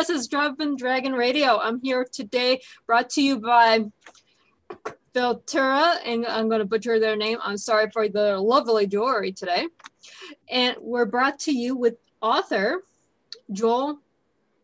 [0.00, 1.58] To Trina's Dove and Dragon Radio.
[1.58, 3.84] I'm here today, brought to you by
[5.14, 7.36] Filtura, and I'm going to butcher their name.
[7.42, 9.68] I'm sorry for the lovely jewelry today.
[10.48, 12.82] And we're brought to you with author
[13.52, 14.00] Joel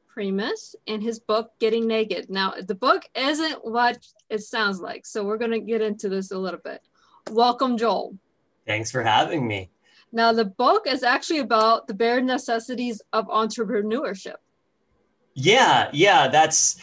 [0.09, 2.31] Primus and his book Getting Naked.
[2.31, 3.99] Now, the book isn't what
[4.31, 6.81] it sounds like, so we're going to get into this a little bit.
[7.31, 8.17] Welcome, Joel.
[8.67, 9.69] Thanks for having me.
[10.13, 14.37] Now, the book is actually about the bare necessities of entrepreneurship.
[15.37, 16.79] Yeah, yeah, that's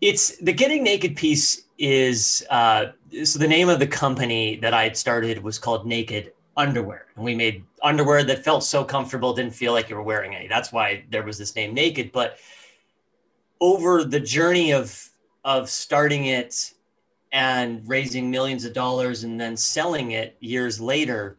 [0.00, 2.86] it's the getting naked piece is uh,
[3.24, 7.24] so the name of the company that I had started was called Naked Underwear, and
[7.24, 10.46] we made underwear that felt so comfortable, didn't feel like you were wearing any.
[10.46, 12.12] That's why there was this name Naked.
[12.12, 12.38] But
[13.60, 15.10] over the journey of
[15.44, 16.72] of starting it
[17.32, 21.38] and raising millions of dollars and then selling it years later,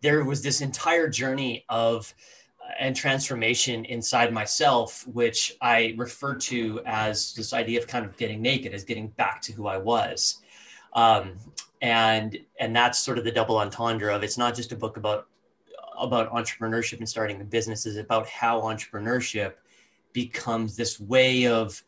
[0.00, 2.14] there was this entire journey of
[2.78, 8.42] and transformation inside myself, which I refer to as this idea of kind of getting
[8.42, 10.42] naked, as getting back to who I was.
[10.94, 11.36] Um,
[11.82, 15.26] and and that's sort of the double entendre of it's not just a book about
[15.98, 19.54] about entrepreneurship and starting a business, it's about how entrepreneurship
[20.12, 21.82] becomes this way of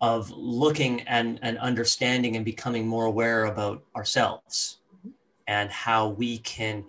[0.00, 4.78] of looking and, and understanding and becoming more aware about ourselves
[5.46, 6.84] and how we can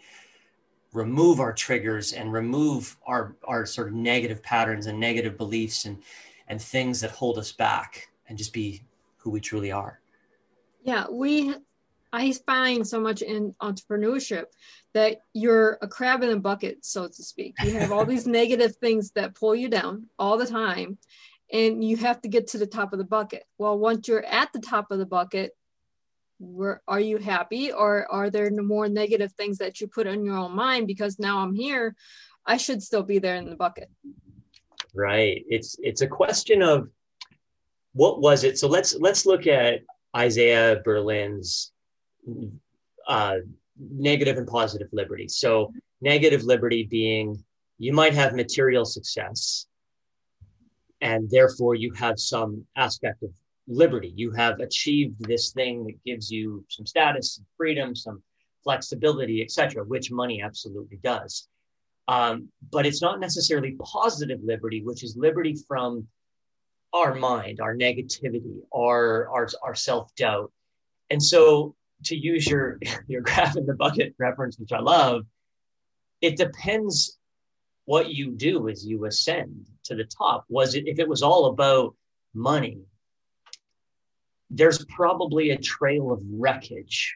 [0.97, 6.01] remove our triggers and remove our our sort of negative patterns and negative beliefs and
[6.47, 8.81] and things that hold us back and just be
[9.17, 9.99] who we truly are.
[10.83, 11.53] Yeah we
[12.13, 14.45] i find so much in entrepreneurship
[14.93, 17.53] that you're a crab in a bucket so to speak.
[17.63, 20.97] You have all these negative things that pull you down all the time
[21.53, 23.43] and you have to get to the top of the bucket.
[23.57, 25.55] Well once you're at the top of the bucket
[26.39, 27.71] were are you happy?
[27.71, 31.39] Or are there more negative things that you put in your own mind because now
[31.39, 31.95] i'm here
[32.45, 33.89] i should still be there in the bucket?
[34.93, 35.43] Right.
[35.48, 36.89] It's it's a question of
[37.93, 38.58] what was it?
[38.58, 39.81] So let's let's look at
[40.15, 41.71] isaiah berlin's
[43.08, 43.37] uh,
[43.80, 45.27] negative and positive liberty.
[45.27, 45.71] So
[46.02, 47.43] negative liberty being
[47.77, 49.67] you might have material success
[51.02, 53.30] and therefore you have some aspect of
[53.67, 54.14] liberty.
[54.16, 58.22] You have achieved this thing that gives you some status, some freedom, some
[58.64, 61.48] flexibility, etc., which money absolutely does.
[62.08, 66.08] Um, but it's not necessarily positive liberty, which is liberty from
[66.94, 70.52] our mind, our negativity, our our, our self doubt.
[71.10, 75.26] And so, to use your your crab in the bucket reference, which I love,
[76.22, 77.17] it depends
[77.86, 80.45] what you do as you ascend to the top.
[80.49, 81.95] Was it if it was all about
[82.34, 82.80] money
[84.49, 87.15] there's probably a trail of wreckage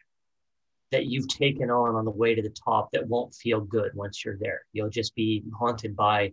[0.90, 4.24] that you've taken on on the way to the top that won't feel good once
[4.24, 4.62] you're there.
[4.72, 6.32] You'll just be haunted by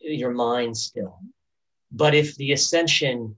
[0.00, 1.18] your mind still.
[1.90, 3.34] But if the ascension,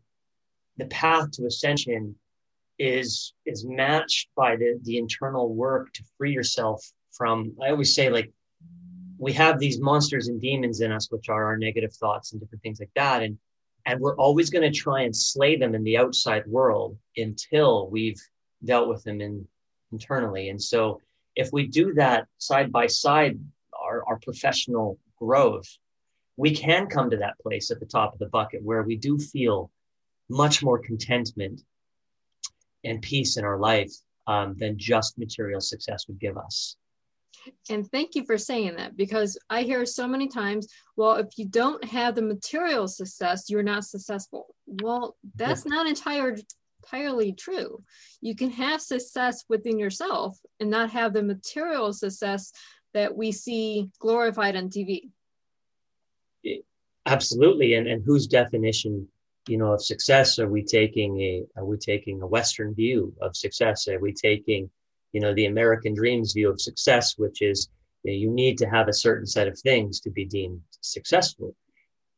[0.76, 2.16] the path to ascension
[2.78, 8.08] is is matched by the, the internal work to free yourself from I always say
[8.08, 8.32] like
[9.18, 12.62] we have these monsters and demons in us, which are our negative thoughts and different
[12.62, 13.22] things like that.
[13.22, 13.38] And
[13.86, 18.20] and we're always going to try and slay them in the outside world until we've
[18.64, 19.46] dealt with them in,
[19.92, 20.48] internally.
[20.48, 21.00] And so,
[21.36, 23.38] if we do that side by side,
[23.72, 25.68] our, our professional growth,
[26.36, 29.18] we can come to that place at the top of the bucket where we do
[29.18, 29.70] feel
[30.28, 31.62] much more contentment
[32.84, 33.92] and peace in our life
[34.26, 36.76] um, than just material success would give us.
[37.68, 41.46] And thank you for saying that because I hear so many times, well, if you
[41.46, 44.54] don't have the material success, you're not successful.
[44.66, 46.36] Well, that's not entire,
[46.82, 47.82] entirely true.
[48.20, 52.52] You can have success within yourself and not have the material success
[52.92, 55.10] that we see glorified on TV.
[57.06, 57.74] Absolutely.
[57.74, 59.08] And, and whose definition
[59.48, 63.34] you know of success are we taking a are we taking a western view of
[63.34, 64.70] success are we taking
[65.12, 67.68] you know the american dreams view of success which is
[68.04, 71.54] you, know, you need to have a certain set of things to be deemed successful.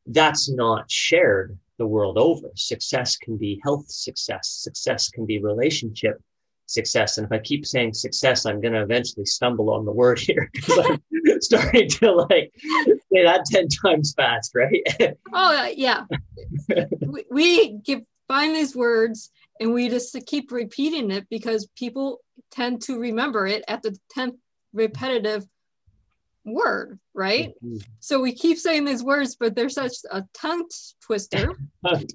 [0.07, 2.51] That's not shared the world over.
[2.55, 4.49] Success can be health success.
[4.49, 6.21] Success can be relationship
[6.67, 7.19] success.
[7.19, 10.49] And if i keep saying success i'm going to eventually stumble on the word here
[10.55, 11.03] because i'm
[11.41, 14.83] starting to like say that 10 times fast right?
[15.33, 16.05] Oh yeah.
[17.07, 19.31] We, we give find these words
[19.63, 22.21] and we just keep repeating it because people
[22.51, 24.37] tend to remember it at the 10th
[24.73, 25.45] repetitive
[26.45, 27.77] word right mm-hmm.
[28.01, 30.67] so we keep saying these words but they're such a tongue
[31.01, 31.55] twister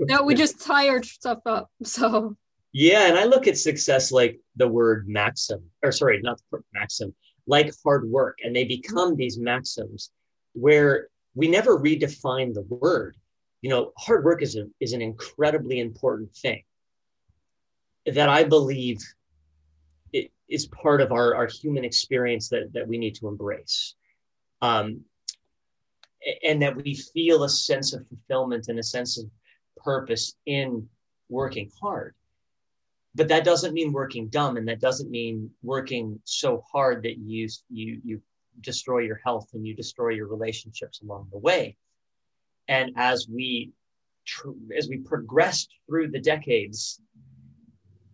[0.07, 2.35] that we just tire stuff up so
[2.73, 6.41] yeah and i look at success like the word maxim or sorry not
[6.73, 7.15] maxim
[7.47, 10.11] like hard work and they become these maxims
[10.53, 11.07] where
[11.37, 13.15] we never redefine the word.
[13.61, 16.63] You know, hard work is, a, is an incredibly important thing
[18.07, 18.99] that I believe
[20.13, 23.95] it is part of our, our human experience that, that we need to embrace.
[24.61, 25.01] Um,
[26.43, 29.25] and that we feel a sense of fulfillment and a sense of
[29.77, 30.87] purpose in
[31.29, 32.15] working hard.
[33.15, 37.47] But that doesn't mean working dumb, and that doesn't mean working so hard that you
[37.69, 38.21] you you
[38.61, 41.77] destroy your health and you destroy your relationships along the way.
[42.67, 43.71] And as we
[44.25, 47.01] tr- as we progressed through the decades,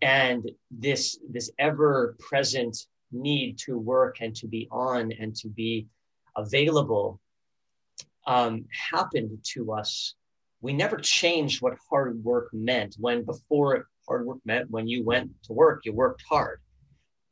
[0.04, 2.76] and this this ever present
[3.10, 5.86] need to work and to be on and to be
[6.36, 7.18] available
[8.26, 10.14] um, happened to us.
[10.60, 12.96] We never changed what hard work meant.
[12.98, 16.60] When before hard work meant when you went to work you worked hard.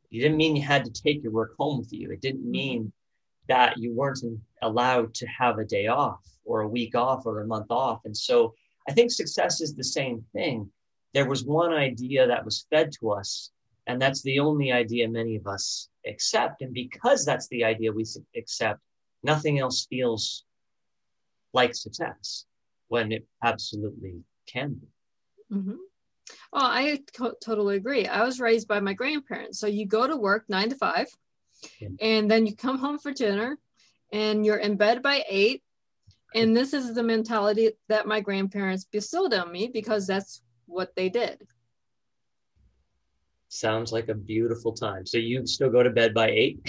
[0.08, 2.10] You didn't mean you had to take your work home with you.
[2.10, 2.92] It didn't mean
[3.48, 4.24] that you weren't
[4.62, 8.00] allowed to have a day off or a week off or a month off.
[8.06, 8.54] And so
[8.88, 10.68] i think success is the same thing
[11.14, 13.50] there was one idea that was fed to us
[13.86, 18.04] and that's the only idea many of us accept and because that's the idea we
[18.36, 18.80] accept
[19.22, 20.44] nothing else feels
[21.52, 22.46] like success
[22.88, 25.56] when it absolutely can be.
[25.56, 25.76] Mm-hmm.
[26.52, 28.06] Oh, I to- totally agree.
[28.06, 29.58] I was raised by my grandparents.
[29.58, 31.08] So you go to work nine to five,
[31.80, 31.88] yeah.
[32.00, 33.58] and then you come home for dinner,
[34.12, 35.62] and you're in bed by eight.
[36.34, 41.08] And this is the mentality that my grandparents bestowed on me because that's what they
[41.08, 41.42] did.
[43.48, 45.04] Sounds like a beautiful time.
[45.06, 46.60] So you still go to bed by eight?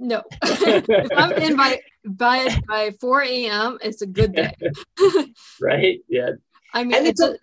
[0.00, 0.22] No.
[0.42, 4.54] if I'm in by by by 4 a.m., it's a good day.
[5.60, 6.00] right?
[6.08, 6.30] Yeah.
[6.72, 7.36] I mean, it's, a,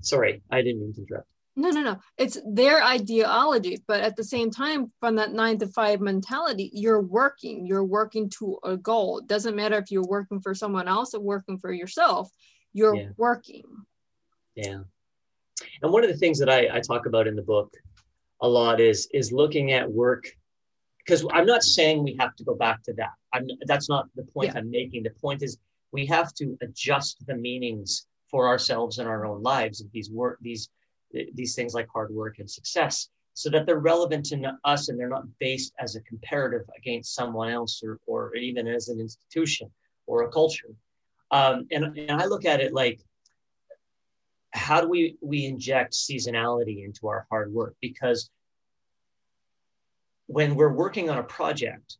[0.00, 1.28] sorry, I didn't mean to interrupt.
[1.54, 1.98] No, no, no.
[2.16, 7.02] It's their ideology, but at the same time, from that nine to five mentality, you're
[7.02, 7.66] working.
[7.66, 9.18] You're working to a goal.
[9.18, 12.30] It doesn't matter if you're working for someone else or working for yourself.
[12.72, 13.08] You're yeah.
[13.18, 13.64] working.
[14.54, 14.84] Yeah.
[15.82, 17.74] And one of the things that I, I talk about in the book
[18.40, 20.24] a lot is is looking at work
[20.98, 23.12] because I'm not saying we have to go back to that.
[23.32, 24.60] I'm, that's not the point yeah.
[24.60, 25.02] I'm making.
[25.02, 25.58] The point is
[25.90, 30.38] we have to adjust the meanings for ourselves in our own lives of these work,
[30.40, 30.68] these
[31.34, 35.08] these things like hard work and success, so that they're relevant to us and they're
[35.08, 39.70] not based as a comparative against someone else or or even as an institution
[40.06, 40.74] or a culture.
[41.30, 43.00] Um, and, and I look at it like
[44.52, 48.30] how do we we inject seasonality into our hard work because
[50.26, 51.96] when we're working on a project,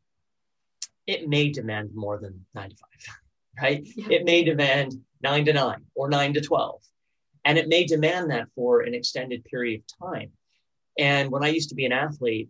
[1.07, 3.17] it may demand more than nine to five,
[3.63, 3.89] right?
[3.97, 4.07] Yeah.
[4.11, 6.81] It may demand nine to nine or nine to 12.
[7.45, 10.31] And it may demand that for an extended period of time.
[10.99, 12.49] And when I used to be an athlete,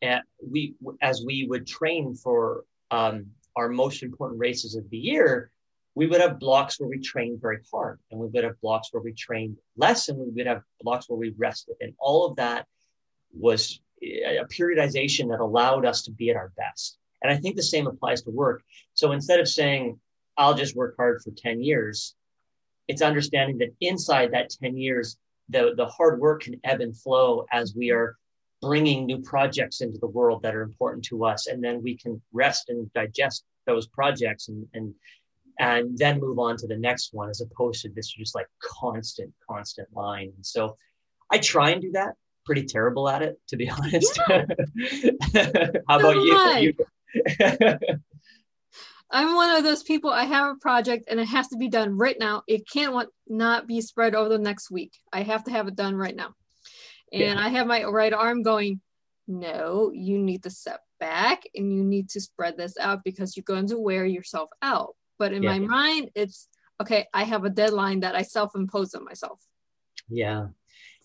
[0.00, 3.26] at, we as we would train for um,
[3.56, 5.50] our most important races of the year,
[5.98, 9.02] we would have blocks where we trained very hard, and we would have blocks where
[9.02, 11.74] we trained less, and we would have blocks where we rested.
[11.80, 12.68] And all of that
[13.36, 16.98] was a periodization that allowed us to be at our best.
[17.20, 18.62] And I think the same applies to work.
[18.94, 19.98] So instead of saying,
[20.36, 22.14] I'll just work hard for 10 years,
[22.86, 25.16] it's understanding that inside that 10 years,
[25.48, 28.16] the, the hard work can ebb and flow as we are
[28.62, 31.48] bringing new projects into the world that are important to us.
[31.48, 34.94] And then we can rest and digest those projects and, and,
[35.58, 39.32] and then move on to the next one as opposed to this just like constant,
[39.48, 40.32] constant line.
[40.36, 40.76] And so
[41.30, 44.18] I try and do that pretty terrible at it, to be honest.
[44.28, 44.46] Yeah.
[45.88, 46.74] How about you?
[49.10, 50.10] I'm one of those people.
[50.10, 52.42] I have a project and it has to be done right now.
[52.46, 54.92] It can't want, not be spread over the next week.
[55.12, 56.34] I have to have it done right now.
[57.12, 57.36] And yeah.
[57.38, 58.82] I have my right arm going,
[59.26, 63.44] no, you need to step back and you need to spread this out because you're
[63.44, 64.94] going to wear yourself out.
[65.18, 65.58] But in yeah.
[65.58, 66.48] my mind, it's
[66.80, 69.40] okay, I have a deadline that I self impose on myself.
[70.08, 70.48] Yeah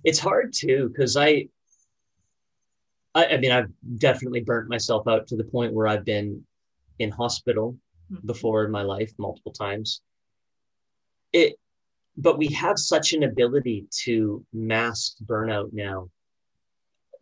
[0.03, 1.48] it's hard too because I,
[3.15, 6.46] I, I mean I've definitely burnt myself out to the point where I've been
[7.00, 7.77] in hospital
[8.12, 8.25] mm-hmm.
[8.27, 10.01] before in my life multiple times.
[11.32, 11.55] It,
[12.15, 16.10] but we have such an ability to mask burnout now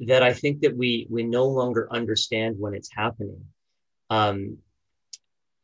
[0.02, 3.46] that I think that we we no longer understand when it's happening.
[4.10, 4.58] Um,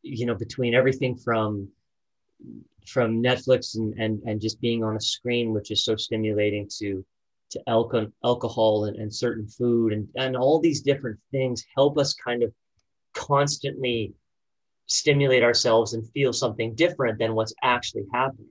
[0.08, 1.70] you know, between everything from
[2.88, 7.06] from Netflix and, and, and just being on a screen, which is so stimulating to,
[7.52, 12.14] to alcohol, alcohol and, and certain food and, and all these different things help us
[12.14, 12.54] kind of
[13.14, 14.14] constantly
[14.86, 18.48] stimulate ourselves and feel something different than what's actually happening.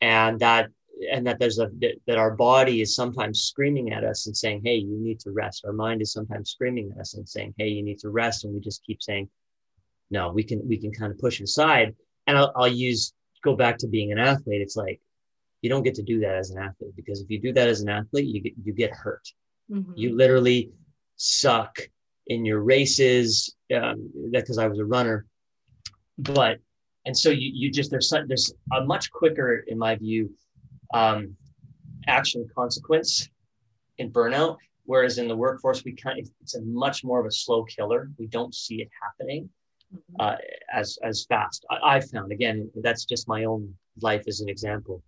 [0.00, 0.68] And that,
[1.12, 1.70] and that there's a,
[2.06, 5.64] that our body is sometimes screaming at us and saying, Hey, you need to rest.
[5.64, 8.44] Our mind is sometimes screaming at us and saying, Hey, you need to rest.
[8.44, 9.28] And we just keep saying,
[10.10, 11.94] no, we can we can kind of push aside.
[12.26, 13.12] And I'll, I'll use
[13.42, 14.60] go back to being an athlete.
[14.60, 15.00] It's like
[15.62, 17.80] you don't get to do that as an athlete because if you do that as
[17.80, 19.26] an athlete, you get you get hurt.
[19.70, 19.92] Mm-hmm.
[19.96, 20.70] You literally
[21.16, 21.78] suck
[22.26, 23.54] in your races.
[23.74, 25.26] Um, that because I was a runner,
[26.18, 26.58] but
[27.08, 30.30] and so you you just there's there's a much quicker in my view
[30.94, 31.36] um,
[32.06, 33.28] action consequence
[33.98, 37.30] in burnout whereas in the workforce we kind of it's a much more of a
[37.30, 39.48] slow killer we don't see it happening
[40.20, 40.36] uh,
[40.72, 45.02] as as fast I, i've found again that's just my own life as an example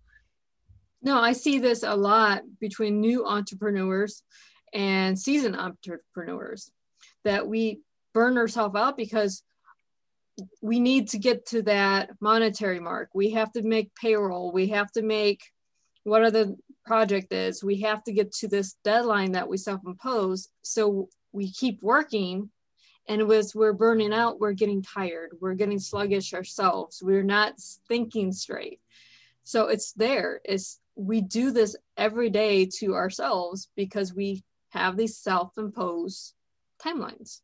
[1.01, 4.23] no i see this a lot between new entrepreneurs
[4.73, 6.71] and seasoned entrepreneurs
[7.23, 7.81] that we
[8.13, 9.43] burn ourselves out because
[10.61, 13.09] we need to get to that monetary mark.
[13.13, 14.51] We have to make payroll.
[14.51, 15.41] We have to make
[16.03, 17.63] what the project is.
[17.63, 20.49] We have to get to this deadline that we self-impose.
[20.61, 22.49] So we keep working
[23.07, 25.31] and as we're burning out, we're getting tired.
[25.39, 27.01] We're getting sluggish ourselves.
[27.03, 28.79] We're not thinking straight.
[29.43, 30.41] So it's there.
[30.45, 36.33] It's we do this every day to ourselves because we have these self-imposed
[36.79, 37.41] timelines.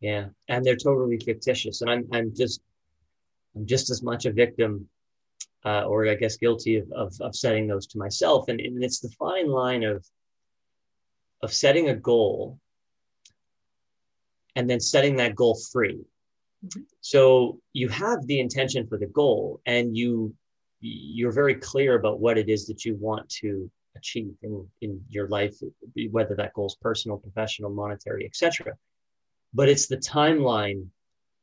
[0.00, 2.60] Yeah, and they're totally fictitious, and I'm I'm just
[3.54, 4.88] I'm just as much a victim,
[5.64, 9.00] uh, or I guess guilty of, of, of setting those to myself, and, and it's
[9.00, 10.04] the fine line of
[11.42, 12.58] of setting a goal
[14.56, 16.00] and then setting that goal free.
[16.64, 16.80] Mm-hmm.
[17.00, 20.34] So you have the intention for the goal, and you
[20.80, 25.28] you're very clear about what it is that you want to achieve in in your
[25.28, 25.56] life,
[26.10, 28.76] whether that goal is personal, professional, monetary, etc
[29.52, 30.86] but it's the timeline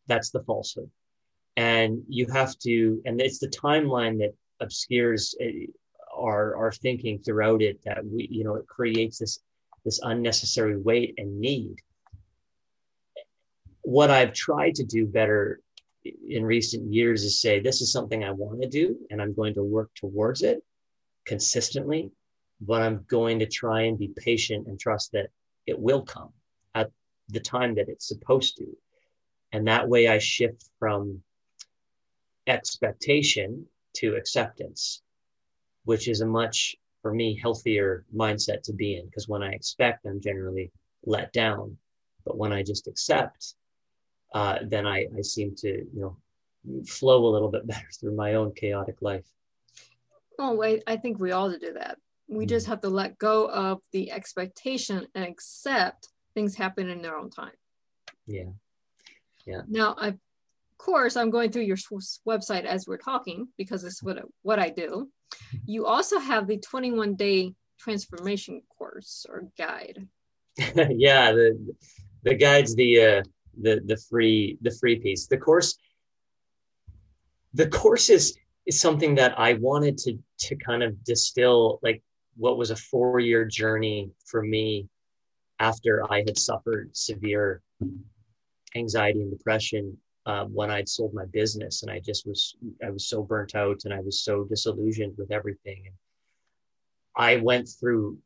[0.07, 0.89] that's the falsehood
[1.55, 5.65] and you have to and it's the timeline that obscures eh,
[6.15, 9.39] our our thinking throughout it that we you know it creates this
[9.83, 11.75] this unnecessary weight and need
[13.95, 15.59] what i've tried to do better
[16.29, 19.53] in recent years is say this is something i want to do and i'm going
[19.53, 20.59] to work towards it
[21.25, 22.11] consistently
[22.61, 25.29] but i'm going to try and be patient and trust that
[25.67, 26.31] it will come
[26.73, 26.89] at
[27.29, 28.65] the time that it's supposed to.
[29.51, 31.21] And that way I shift from
[32.47, 33.65] expectation
[33.97, 35.01] to acceptance,
[35.83, 39.05] which is a much, for me, healthier mindset to be in.
[39.05, 40.71] Because when I expect, I'm generally
[41.05, 41.77] let down.
[42.25, 43.55] But when I just accept,
[44.33, 46.17] uh, then I, I seem to, you know,
[46.85, 49.25] flow a little bit better through my own chaotic life.
[50.39, 51.97] Oh, I, I think we all do that.
[52.27, 52.49] We mm-hmm.
[52.49, 57.29] just have to let go of the expectation and accept things happen in their own
[57.29, 57.53] time.
[58.27, 58.51] Yeah.
[59.45, 59.61] Yeah.
[59.67, 60.17] Now, I, of
[60.77, 61.77] course, I'm going through your
[62.27, 65.09] website as we're talking because it's what, what I do.
[65.65, 70.07] You also have the 21 day transformation course or guide.
[70.57, 71.31] yeah.
[71.31, 71.75] The,
[72.23, 73.23] the guide's the, uh,
[73.61, 75.77] the, the free, the free piece, the course,
[77.53, 82.01] the course is, is something that I wanted to, to kind of distill like
[82.35, 84.87] what was a four year journey for me
[85.59, 87.61] after I had suffered severe
[88.75, 89.97] anxiety and depression
[90.27, 93.81] um, when I'd sold my business, and I just was I was so burnt out
[93.85, 95.83] and I was so disillusioned with everything.
[95.85, 95.95] And
[97.15, 98.17] I went through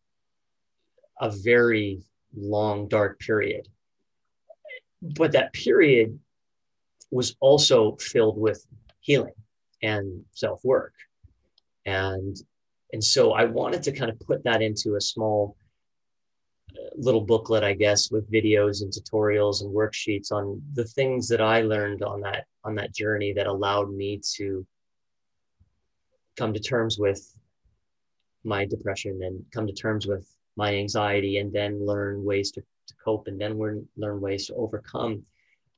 [1.20, 2.02] a very
[2.36, 3.68] long dark period,
[5.02, 6.20] but that period
[7.10, 8.66] was also filled with
[9.00, 9.34] healing
[9.82, 10.94] and self work,
[11.86, 12.38] and
[12.94, 15.56] and so I wanted to kind of put that into a small
[16.72, 21.42] uh, little booklet, I guess, with videos and tutorials and worksheets on the things that
[21.42, 24.66] I learned on that on that journey that allowed me to
[26.38, 27.36] come to terms with
[28.44, 33.04] my depression and come to terms with my anxiety and then learn ways to, to
[33.04, 35.24] cope and then learn learn ways to overcome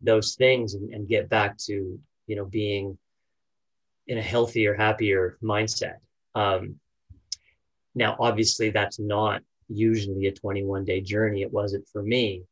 [0.02, 2.98] those things and, and get back to you know being
[4.08, 5.98] in a healthier happier mindset
[6.36, 6.76] um,
[7.96, 11.42] now obviously that's not usually a 21 day journey.
[11.42, 12.44] It wasn't for me.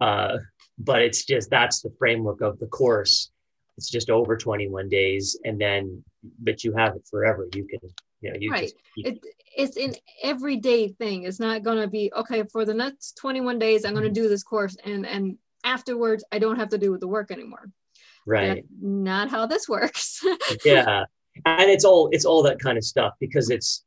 [0.00, 0.38] Uh,
[0.78, 3.30] but it's just that's the framework of the course.
[3.78, 6.02] It's just over 21 days, and then
[6.40, 7.46] but you have it forever.
[7.54, 7.80] You can,
[8.20, 8.62] you know, you right.
[8.64, 9.20] Just, you, it,
[9.56, 11.24] it's an everyday thing.
[11.24, 13.84] It's not going to be okay for the next 21 days.
[13.84, 17.08] I'm going to do this course, and and afterwards, I don't have to do the
[17.08, 17.70] work anymore.
[18.26, 18.56] Right.
[18.56, 20.22] That's not how this works.
[20.64, 21.04] yeah,
[21.44, 23.84] and it's all it's all that kind of stuff because it's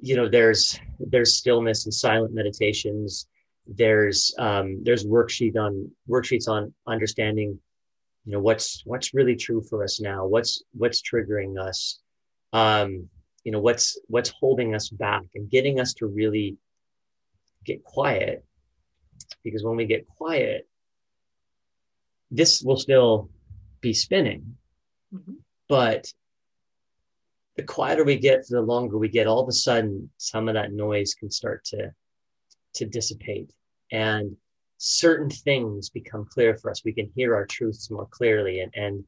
[0.00, 3.26] you know there's there's stillness and silent meditations
[3.66, 7.58] there's um, there's worksheet on worksheets on understanding
[8.24, 12.00] you know what's what's really true for us now what's what's triggering us
[12.52, 13.08] um,
[13.46, 16.56] you know what's what's holding us back and getting us to really
[17.64, 18.44] get quiet
[19.44, 20.68] because when we get quiet
[22.32, 23.30] this will still
[23.80, 24.56] be spinning.
[25.14, 25.36] Mhm.
[25.68, 26.12] But
[27.54, 30.72] the quieter we get, the longer we get, all of a sudden, some of that
[30.72, 31.94] noise can start to
[32.74, 33.52] to dissipate,
[33.92, 34.36] and
[34.78, 36.84] certain things become clear for us.
[36.84, 39.04] We can hear our truths more clearly, and and,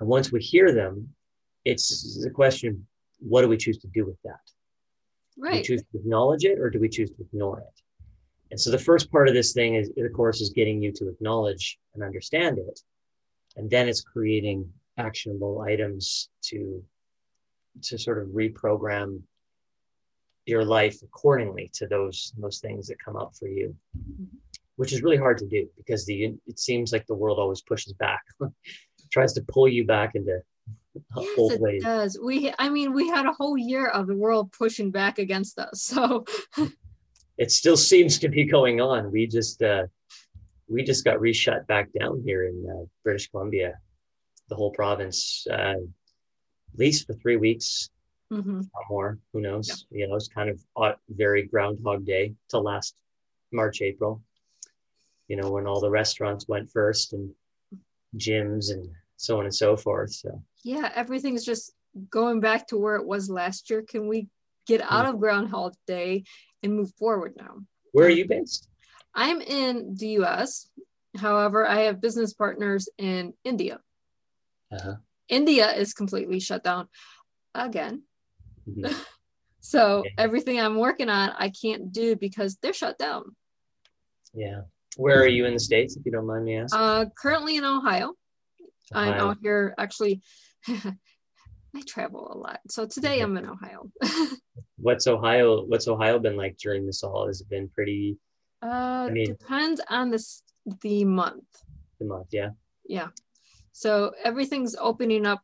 [0.00, 1.14] and once we hear them,
[1.66, 2.86] it's the question:
[3.26, 4.40] What do we choose to do with that?
[5.36, 7.80] Do we choose to acknowledge it, or do we choose to ignore it?
[8.50, 11.08] And so the first part of this thing is, of course, is getting you to
[11.08, 12.80] acknowledge and understand it,
[13.56, 16.84] and then it's creating actionable items to
[17.82, 19.20] to sort of reprogram
[20.46, 23.74] your life accordingly to those those things that come up for you
[24.76, 27.92] which is really hard to do because the it seems like the world always pushes
[27.94, 28.22] back
[29.12, 30.40] tries to pull you back into
[31.16, 32.18] Yes, it ways does.
[32.22, 35.82] We, I mean, we had a whole year of the world pushing back against us.
[35.82, 36.24] So,
[37.36, 39.82] it still seems to be going on we just uh
[40.68, 43.76] we just got reshut back down here in uh, british columbia
[44.48, 45.74] the whole province uh,
[46.74, 47.90] at least for three weeks
[48.32, 48.68] mhm.
[48.74, 49.18] or more.
[49.32, 49.86] Who knows?
[49.90, 52.94] You know, it's kind of very Groundhog Day to last
[53.52, 54.22] March, April.
[55.28, 57.30] You know, when all the restaurants went first and
[58.16, 60.12] gyms and so on and so forth.
[60.12, 61.72] So yeah, everything's just
[62.10, 63.82] going back to where it was last year.
[63.82, 64.28] Can we
[64.66, 66.24] get out of Groundhog Day
[66.62, 67.58] and move forward now?
[67.92, 68.68] where are you based?
[69.14, 70.68] I'm in the US.
[71.16, 73.78] However, I have business partners in India.
[74.72, 74.96] Uh-huh.
[75.28, 76.88] India is completely shut down
[77.54, 78.02] again.
[78.68, 78.94] Mhm.
[79.66, 83.34] So everything I'm working on, I can't do because they're shut down.
[84.34, 84.60] Yeah.
[84.98, 86.78] Where are you in the States, if you don't mind me asking?
[86.78, 88.12] Uh, currently in Ohio.
[88.92, 90.22] I'm out here actually.
[90.68, 92.60] I travel a lot.
[92.68, 93.90] So today I'm in Ohio.
[94.76, 97.26] What's Ohio what's Ohio been like during this all?
[97.26, 98.18] Has it been pretty
[98.62, 100.24] uh, mean- depends on the,
[100.82, 101.44] the month.
[101.98, 102.50] the month, yeah?
[102.86, 103.08] Yeah.
[103.72, 105.42] So everything's opening up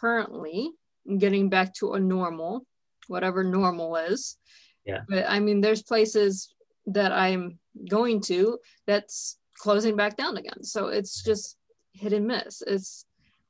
[0.00, 0.70] currently,
[1.18, 2.66] getting back to a normal,
[3.08, 4.36] whatever normal is.
[4.84, 5.00] Yeah.
[5.08, 6.54] But I mean, there's places
[6.86, 10.62] that I'm going to that's closing back down again.
[10.62, 11.56] So it's just
[11.96, 12.62] hit and miss.
[12.66, 13.04] It's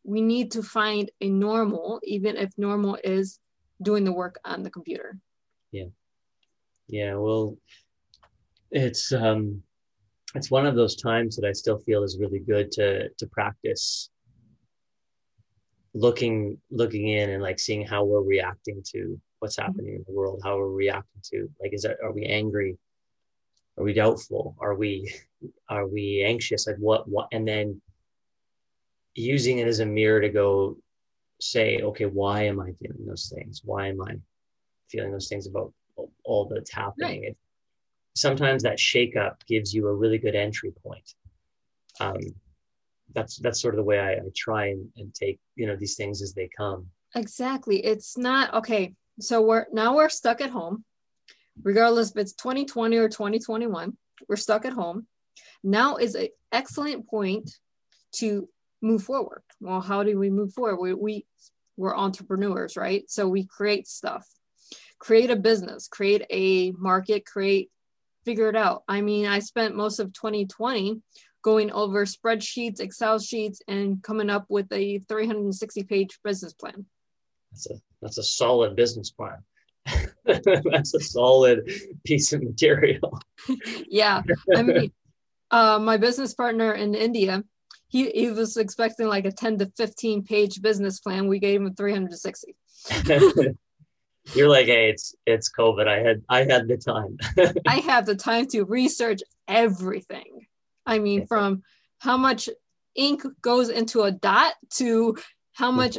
[0.04, 3.40] we need to find a normal, even if normal is
[3.82, 5.18] doing the work on the computer.
[5.72, 5.86] Yeah,
[6.88, 7.14] Yeah.
[7.14, 7.56] well,
[8.70, 9.62] it's um,
[10.34, 14.10] it's one of those times that I still feel is really good to to practice
[15.94, 20.40] looking looking in and like seeing how we're reacting to what's happening in the world,
[20.44, 22.78] how we're reacting to like is that are we angry?
[23.78, 24.56] Are we doubtful?
[24.60, 25.12] Are we
[25.68, 26.66] are we anxious?
[26.66, 27.80] Like what what and then
[29.16, 30.76] using it as a mirror to go
[31.40, 33.62] say, okay, why am I feeling those things?
[33.64, 34.16] Why am I
[34.90, 35.72] feeling those things about
[36.24, 37.24] all that's happening?
[37.24, 37.36] It,
[38.14, 41.14] sometimes that shakeup gives you a really good entry point.
[42.00, 42.20] Um,
[43.14, 45.94] that's that's sort of the way I, I try and, and take you know these
[45.94, 46.86] things as they come.
[47.14, 47.84] Exactly.
[47.84, 48.94] It's not okay.
[49.20, 50.84] So we're now we're stuck at home,
[51.62, 53.96] regardless if it's 2020 or 2021.
[54.28, 55.06] We're stuck at home.
[55.62, 57.50] Now is an excellent point
[58.16, 58.48] to
[58.82, 59.42] move forward.
[59.60, 60.76] Well, how do we move forward?
[60.76, 61.26] We, we
[61.76, 63.04] we're entrepreneurs, right?
[63.10, 64.26] So we create stuff,
[64.98, 67.70] create a business, create a market, create,
[68.24, 68.82] figure it out.
[68.88, 71.02] I mean, I spent most of 2020
[71.42, 76.86] going over spreadsheets, Excel sheets, and coming up with a 360 page business plan.
[77.52, 79.38] That's a that's a solid business plan.
[80.24, 81.70] that's a solid
[82.04, 83.20] piece of material.
[83.88, 84.22] yeah
[84.54, 84.92] i mean
[85.50, 87.44] uh, my business partner in india
[87.88, 91.74] he, he was expecting like a 10 to 15 page business plan we gave him
[91.74, 92.56] 360
[94.34, 95.86] You're like, hey, it's it's COVID.
[95.86, 97.16] I had I had the time.
[97.68, 100.46] i have the time to research everything
[100.84, 101.62] i mean from
[102.00, 102.48] how much
[102.96, 105.16] ink goes into a dot to
[105.52, 105.76] how Hmm.
[105.76, 105.98] much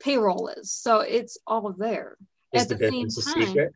[0.00, 2.16] payroll is so it's all there
[2.54, 3.72] Is At the, the same business a secret?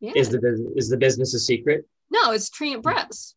[0.00, 1.86] yeah Is the business is the business a secret?
[2.10, 3.34] no it's tree and press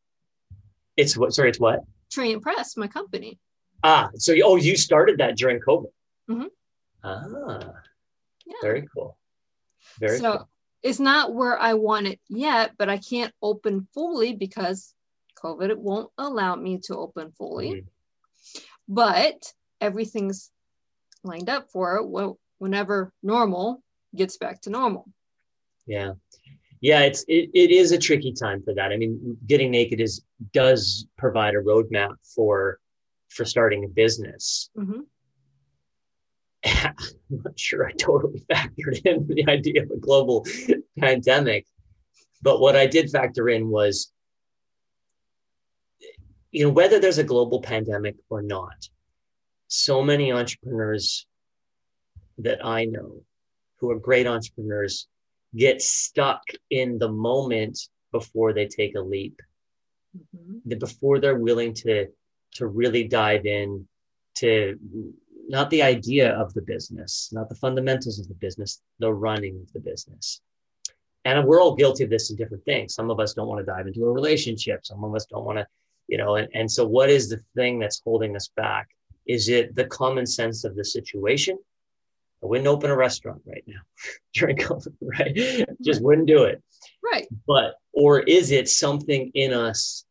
[0.97, 1.33] It's what?
[1.33, 1.79] Sorry, it's what?
[2.09, 3.39] Tree and press my company
[3.81, 5.91] Ah, so you, oh, you started that during COVID.
[6.29, 6.47] Mhm.
[7.01, 7.71] Ah,
[8.45, 9.17] yeah very cool.
[10.01, 10.49] Very so cool.
[10.83, 14.93] it's not where I want it yet, but I can't open fully because
[15.41, 17.69] COVID won't allow me to open fully.
[17.71, 17.87] Mhm.
[18.89, 20.51] But everything's
[21.23, 23.81] lined up for it wh- whenever normal
[24.13, 25.05] gets back to normal.
[25.85, 26.13] Yeah.
[26.81, 28.91] Yeah, it's it, it is a tricky time for that.
[28.91, 32.79] I mean, getting naked is does provide a roadmap for
[33.29, 34.69] for starting a business.
[34.77, 35.05] Mhm.
[36.65, 36.93] I'm
[37.29, 40.45] not sure I totally factored in the idea of a global
[40.97, 41.65] pandemic,
[42.41, 44.11] but what I did factor in was,
[46.51, 48.89] you know, whether there's a global pandemic or not,
[49.67, 51.27] so many entrepreneurs
[52.39, 53.21] that I know
[53.77, 55.07] who are great entrepreneurs
[55.55, 57.79] get stuck in the moment
[58.11, 59.39] before they take a leap.
[60.17, 60.77] Mm-hmm.
[60.77, 62.07] Before they're willing to
[62.55, 63.87] to really dive in
[64.35, 64.79] to
[65.47, 69.73] not the idea of the business, not the fundamentals of the business, the running of
[69.73, 70.41] the business.
[71.25, 72.93] And we're all guilty of this in different things.
[72.93, 74.85] Some of us don't want to dive into a relationship.
[74.85, 75.67] Some of us don't want to,
[76.07, 78.87] you know, and, and so what is the thing that's holding us back?
[79.27, 81.57] Is it the common sense of the situation?
[82.43, 83.81] I wouldn't open a restaurant right now
[84.33, 85.35] during COVID, right?
[85.35, 85.73] Mm-hmm.
[85.83, 86.61] Just wouldn't do it.
[87.03, 87.27] Right.
[87.47, 90.05] But, or is it something in us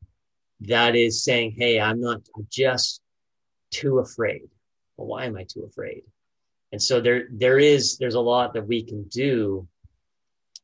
[0.61, 3.01] that is saying, hey, I'm not, I'm just
[3.71, 4.49] too afraid.
[4.97, 6.03] Well, why am I too afraid?
[6.73, 9.67] And so there, there is, there's a lot that we can do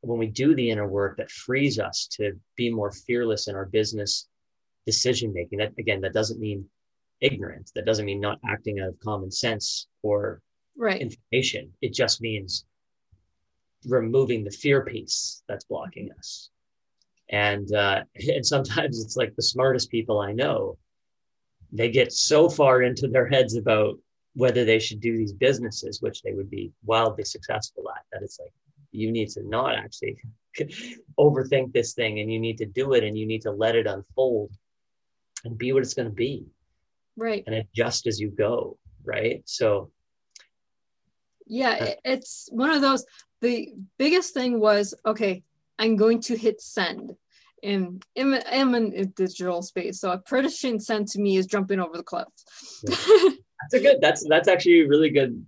[0.02, 3.64] when we do the inner work that frees us to be more fearless in our
[3.64, 4.28] business
[4.86, 5.58] decision making.
[5.58, 6.66] That again, that doesn't mean
[7.20, 7.70] ignorant.
[7.74, 10.42] That doesn't mean not acting out of common sense or
[10.76, 11.00] right.
[11.00, 11.72] information.
[11.80, 12.64] It just means
[13.86, 16.50] removing the fear piece that's blocking us.
[17.30, 20.78] And uh, and sometimes it's like the smartest people I know,
[21.72, 23.98] they get so far into their heads about
[24.34, 28.38] whether they should do these businesses, which they would be wildly successful at, that it's
[28.40, 28.52] like
[28.90, 30.16] you need to not actually
[31.18, 33.86] overthink this thing and you need to do it and you need to let it
[33.86, 34.50] unfold
[35.44, 36.46] and be what it's going to be.
[37.16, 37.44] Right.
[37.46, 38.78] And adjust as you go.
[39.04, 39.42] Right.
[39.44, 39.90] So
[41.46, 43.04] yeah, it's one of those.
[43.40, 45.42] The biggest thing was okay,
[45.78, 47.12] I'm going to hit send.
[47.62, 51.80] And I'm, I'm in a digital space, so a prediction send to me is jumping
[51.80, 52.28] over the cliff.
[52.84, 54.00] that's a good.
[54.00, 55.44] That's that's actually a really good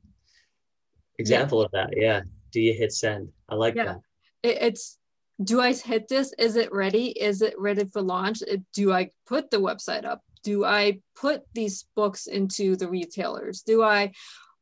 [1.18, 1.64] example yeah.
[1.64, 1.90] of that.
[1.96, 2.20] Yeah.
[2.52, 3.28] Do you hit send?
[3.48, 3.84] I like yeah.
[3.84, 4.00] that.
[4.42, 4.98] It, it's
[5.42, 6.32] do I hit this?
[6.38, 7.08] Is it ready?
[7.08, 8.42] Is it ready for launch?
[8.72, 10.22] Do I put the website up?
[10.42, 13.62] Do I put these books into the retailers?
[13.62, 14.12] Do I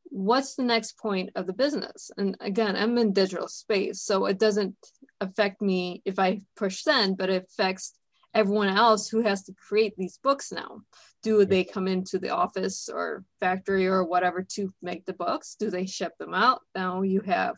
[0.09, 2.11] what's the next point of the business?
[2.17, 4.75] And again, I'm in digital space, so it doesn't
[5.21, 7.93] affect me if I push send, but it affects
[8.33, 10.81] everyone else who has to create these books now.
[11.23, 15.55] Do they come into the office or factory or whatever to make the books?
[15.57, 16.61] Do they ship them out?
[16.75, 17.55] Now you have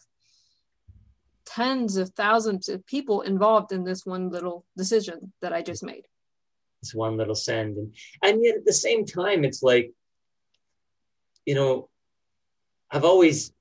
[1.45, 6.05] tens of thousands of people involved in this one little decision that I just made.
[6.81, 7.77] It's one little send.
[7.77, 9.91] And, and yet at the same time, it's like,
[11.45, 11.89] you know,
[12.91, 13.51] I've always,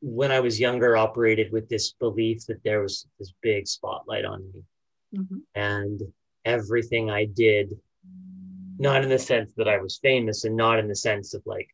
[0.00, 4.42] when I was younger, operated with this belief that there was this big spotlight on
[4.52, 4.62] me.
[5.16, 5.38] Mm-hmm.
[5.54, 6.02] And
[6.44, 7.78] everything I did,
[8.78, 11.68] not in the sense that I was famous and not in the sense of like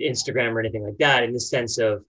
[0.00, 2.04] Instagram or anything like that, in the sense of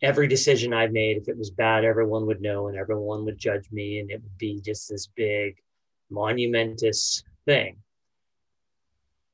[0.00, 3.70] every decision I made, if it was bad, everyone would know and everyone would judge
[3.70, 5.56] me, and it would be just this big,
[6.10, 7.76] monumentous thing.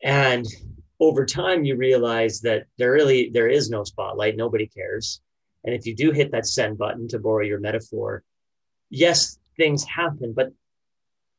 [0.02, 0.46] And
[1.00, 5.20] over time you realize that there really there is no spotlight nobody cares.
[5.64, 8.22] And if you do hit that send button to borrow your metaphor
[8.90, 10.48] yes things happen but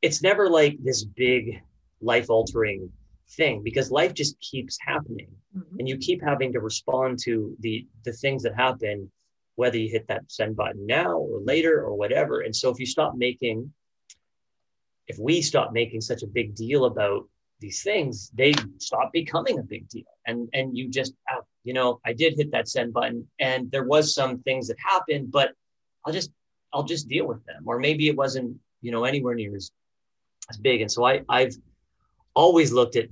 [0.01, 1.61] it's never like this big
[2.01, 2.91] life altering
[3.31, 5.29] thing because life just keeps happening.
[5.57, 5.79] Mm-hmm.
[5.79, 9.11] and you keep having to respond to the the things that happen
[9.55, 12.41] whether you hit that send button now or later or whatever.
[12.41, 13.73] And so if you stop making
[15.07, 17.27] if we stop making such a big deal about
[17.59, 20.05] these things, they stop becoming a big deal.
[20.25, 23.83] And and you just, oh, you know, I did hit that send button, and there
[23.83, 25.51] was some things that happened, but
[26.05, 26.31] I'll just
[26.73, 27.63] I'll just deal with them.
[27.65, 29.71] Or maybe it wasn't, you know, anywhere near as
[30.49, 30.81] as big.
[30.81, 31.55] And so I I've
[32.33, 33.09] always looked at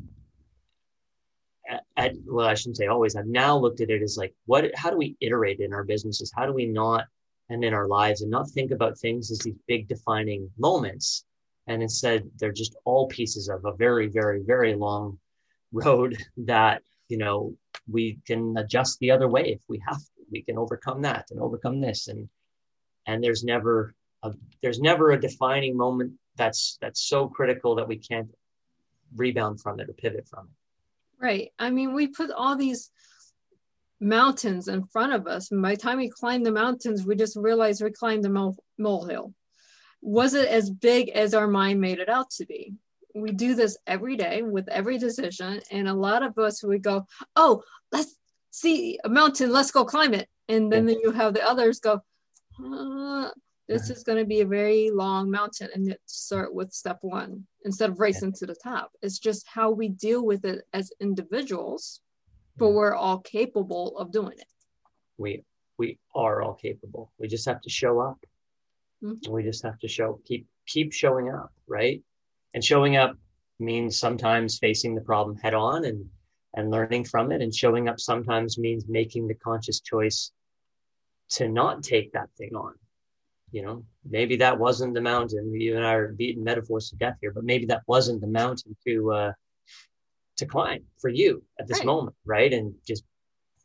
[1.70, 3.16] at, at well, I shouldn't say always.
[3.16, 4.72] I've now looked at it as like, what?
[4.76, 6.32] How do we iterate in our businesses?
[6.36, 7.06] How do we not
[7.50, 11.24] and in our lives and not think about things as these big defining moments
[11.68, 15.20] and instead they're just all pieces of a very very very long
[15.72, 17.56] road that you know
[17.88, 20.12] we can adjust the other way if we have to.
[20.30, 22.08] We can overcome that and overcome this.
[22.08, 22.28] And
[23.06, 27.98] and there's never a, there's never a defining moment that's that's so critical that we
[27.98, 28.30] can't
[29.16, 31.26] rebound from it or pivot from it.
[31.26, 31.52] Right.
[31.58, 32.92] I mean we put all these
[34.00, 35.52] mountains in front of us.
[35.52, 38.58] And by the time we climb the mountains we just realize we climbed the mole,
[38.78, 39.34] molehill
[40.02, 42.74] was it as big as our mind made it out to be?
[43.16, 47.08] We do this every day with every decision, and a lot of us would go,
[47.36, 48.16] "Oh, let's
[48.52, 52.02] see a mountain, let's go climb it," and then, then you have the others go,
[52.64, 53.32] uh,
[53.68, 57.90] "This is going to be a very long mountain," and start with step one instead
[57.90, 58.92] of racing to the top.
[59.02, 62.02] It's just how we deal with it as individuals,
[62.58, 64.48] but we're all capable of doing it.
[65.18, 65.44] We
[65.78, 67.12] we are all capable.
[67.18, 68.24] We just have to show up.
[69.04, 69.32] Mm-hmm.
[69.32, 72.02] We just have to show keep keep showing up, right?
[72.54, 73.16] And showing up
[73.60, 76.06] means sometimes facing the problem head on and
[76.56, 80.32] and learning from it and showing up sometimes means making the conscious choice
[81.30, 82.74] to not take that thing on
[83.52, 87.18] you know maybe that wasn't the mountain you and i are beating metaphors to death
[87.22, 89.32] here but maybe that wasn't the mountain to uh
[90.36, 91.88] to climb for you at this right.
[91.88, 93.04] moment right and just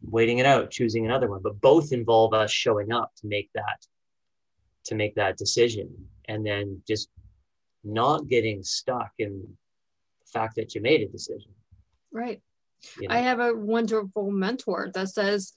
[0.03, 3.79] waiting it out choosing another one but both involve us showing up to make that
[4.85, 5.89] to make that decision.
[6.29, 7.09] And then just
[7.85, 11.53] not getting stuck in the fact that you made a decision.
[12.13, 12.41] Right.
[13.01, 13.15] You know?
[13.15, 15.53] i have a wonderful mentor that says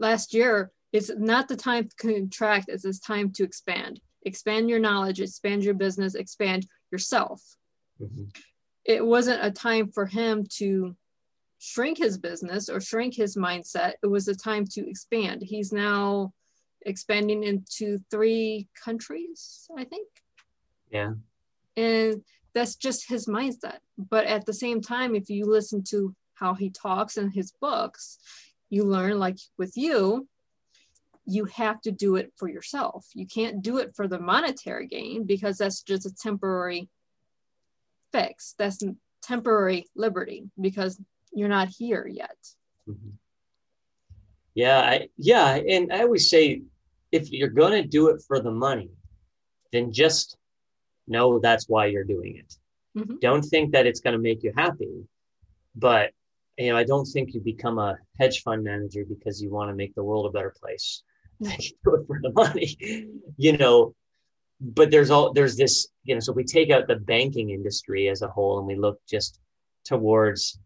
[0.00, 4.00] last year it's not the time to contract it's this time to expand.
[4.24, 7.40] Expand your knowledge expand your business expand yourself.
[8.00, 8.24] Mm-hmm.
[8.84, 10.96] it wasn't a time for him to
[11.58, 13.94] shrink his business or shrink his mindset.
[14.02, 15.42] It was a time to expand.
[15.42, 16.32] He's now
[16.84, 20.08] expanding into three countries i think
[20.90, 21.12] yeah
[21.76, 22.22] and
[22.54, 26.70] that's just his mindset but at the same time if you listen to how he
[26.70, 28.18] talks in his books
[28.70, 30.26] you learn like with you
[31.26, 33.06] you have to do it for yourself.
[33.14, 36.88] You can't do it for the monetary gain because that's just a temporary
[38.12, 38.54] fix.
[38.58, 38.82] That's
[39.22, 41.00] temporary liberty because
[41.32, 42.36] you're not here yet.
[42.88, 43.10] Mm-hmm.
[44.54, 46.62] Yeah, I, yeah, and I always say
[47.14, 48.90] if you're going to do it for the money,
[49.72, 50.36] then just
[51.06, 52.50] know that's why you're doing it.
[52.98, 53.16] Mm-hmm.
[53.20, 54.94] Don't think that it's going to make you happy,
[55.76, 56.10] but
[56.58, 59.76] you know, I don't think you become a hedge fund manager because you want to
[59.76, 61.02] make the world a better place
[61.40, 61.48] You
[61.84, 62.76] do it for the money,
[63.36, 63.94] you know.
[64.60, 66.20] But there's all there's this, you know.
[66.20, 69.40] So we take out the banking industry as a whole, and we look just
[69.84, 70.58] towards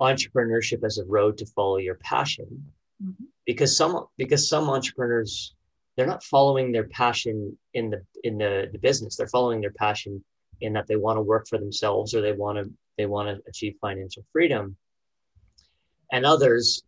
[0.00, 3.24] entrepreneurship as a road to follow your passion, mm-hmm.
[3.50, 5.56] Because some because some entrepreneurs
[5.96, 9.16] they're not following their passion in the in the, the business.
[9.16, 10.24] They're following their passion
[10.60, 13.42] in that they want to work for themselves or they want to they want to
[13.48, 14.76] achieve financial freedom.
[16.12, 16.84] And others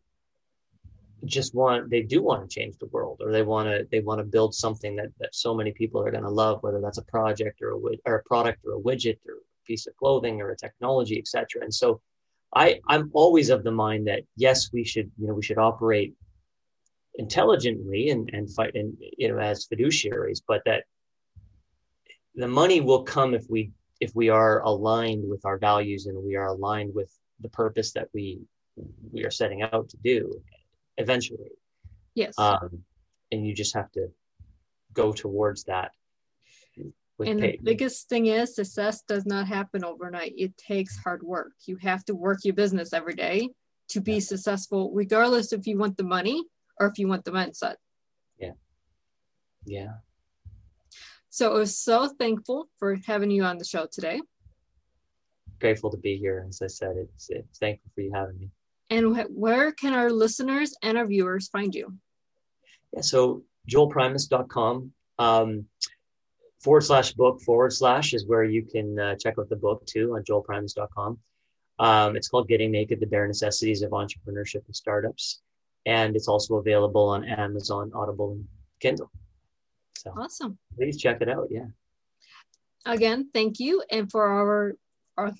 [1.25, 4.21] just want they do want to change the world or they want to they want
[4.21, 7.05] to build something that, that so many people are going to love whether that's a
[7.17, 10.51] project or a, or a product or a widget or a piece of clothing or
[10.51, 12.01] a technology etc and so
[12.57, 16.13] i i'm always of the mind that yes we should you know we should operate
[17.17, 20.85] intelligently and and fight and you know as fiduciaries but that
[22.35, 23.71] the money will come if we
[24.01, 28.09] if we are aligned with our values and we are aligned with the purpose that
[28.13, 28.41] we
[29.13, 30.33] we are setting out to do
[30.97, 31.53] eventually.
[32.15, 32.35] Yes.
[32.39, 32.83] Um,
[33.31, 34.09] and you just have to
[34.93, 35.93] go towards that.
[37.21, 40.35] And the biggest thing is success does not happen overnight.
[40.37, 41.53] It takes hard work.
[41.67, 43.51] You have to work your business every day
[43.91, 44.21] to be yeah.
[44.21, 46.43] successful, regardless if you want the money
[46.83, 47.77] or if you want the mindset.
[48.39, 48.53] Yeah.
[49.65, 49.93] Yeah.
[51.31, 54.21] So I was so thankful for having you on the show today.
[55.61, 56.45] Grateful to be here.
[56.49, 58.51] As I said, it's, it's thankful for you having me.
[58.91, 61.95] And wh- where can our listeners and our viewers find you?
[62.93, 65.67] Yeah, so joelprimus.com um,
[66.61, 70.17] forward slash book forward slash is where you can uh, check out the book too
[70.17, 71.19] on joelprimus.com.
[71.79, 75.41] Um, it's called Getting Naked The Bare Necessities of Entrepreneurship and Startups.
[75.87, 78.47] And it's also available on Amazon, Audible, and
[78.81, 79.11] Kindle.
[79.97, 80.59] So awesome.
[80.77, 81.49] Please check it out.
[81.51, 81.67] Yeah.
[82.87, 83.83] Again, thank you.
[83.91, 84.75] And for our,
[85.17, 85.33] our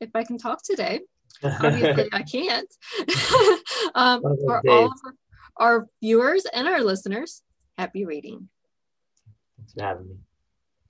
[0.00, 1.00] if I can talk today,
[1.42, 2.74] Obviously, I can't.
[3.94, 5.14] um, for all of
[5.56, 7.42] our viewers and our listeners,
[7.76, 8.48] happy reading.
[9.56, 10.16] Thanks for having me.